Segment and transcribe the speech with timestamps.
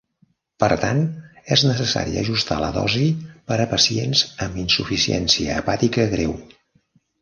[0.61, 1.01] Per tant,
[1.57, 3.05] és necessari ajustar la dosi
[3.53, 6.39] per a pacients amb insuficiència hepàtica greu.